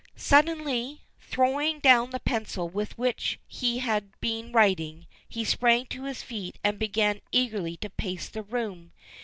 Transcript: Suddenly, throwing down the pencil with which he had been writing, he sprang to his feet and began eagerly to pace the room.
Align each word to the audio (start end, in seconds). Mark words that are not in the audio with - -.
Suddenly, 0.15 1.03
throwing 1.19 1.77
down 1.79 2.09
the 2.09 2.19
pencil 2.19 2.67
with 2.67 2.97
which 2.97 3.39
he 3.45 3.77
had 3.77 4.19
been 4.19 4.51
writing, 4.51 5.05
he 5.29 5.43
sprang 5.45 5.85
to 5.91 6.05
his 6.05 6.23
feet 6.23 6.57
and 6.63 6.79
began 6.79 7.21
eagerly 7.31 7.77
to 7.77 7.89
pace 7.91 8.27
the 8.27 8.41
room. 8.41 8.93